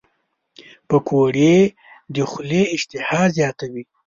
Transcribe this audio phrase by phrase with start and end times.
[0.87, 1.55] پکورې
[2.13, 3.83] د خولې اشتها زیاتوي